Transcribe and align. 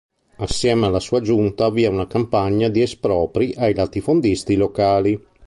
Assieme 0.37 0.87
alla 0.87 0.99
sua 0.99 1.21
giunta 1.21 1.65
avvia 1.65 1.91
una 1.91 2.07
campagna 2.07 2.69
di 2.69 2.81
espropri 2.81 3.53
ai 3.55 3.75
latifondisti 3.75 4.55
locali. 4.55 5.25